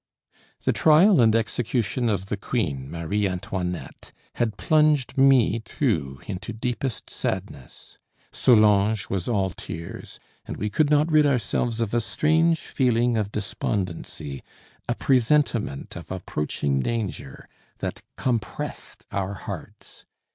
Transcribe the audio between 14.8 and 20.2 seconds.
a presentiment of approaching danger, that compressed our hearts.